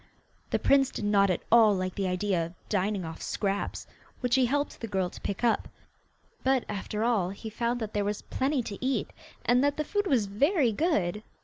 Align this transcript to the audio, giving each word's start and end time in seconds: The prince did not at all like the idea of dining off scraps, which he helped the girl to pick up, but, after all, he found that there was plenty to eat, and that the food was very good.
The 0.49 0.57
prince 0.57 0.89
did 0.89 1.05
not 1.05 1.29
at 1.29 1.43
all 1.51 1.75
like 1.75 1.93
the 1.93 2.07
idea 2.07 2.43
of 2.43 2.69
dining 2.69 3.05
off 3.05 3.21
scraps, 3.21 3.85
which 4.21 4.33
he 4.33 4.47
helped 4.47 4.79
the 4.81 4.87
girl 4.87 5.11
to 5.11 5.21
pick 5.21 5.43
up, 5.43 5.67
but, 6.43 6.63
after 6.67 7.03
all, 7.03 7.29
he 7.29 7.51
found 7.51 7.79
that 7.79 7.93
there 7.93 8.03
was 8.03 8.23
plenty 8.23 8.63
to 8.63 8.83
eat, 8.83 9.11
and 9.45 9.63
that 9.63 9.77
the 9.77 9.83
food 9.85 10.07
was 10.07 10.25
very 10.25 10.71
good. 10.71 11.21